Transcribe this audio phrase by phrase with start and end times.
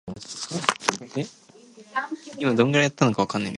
[0.03, 0.13] I
[2.45, 3.41] mean that's nearly all.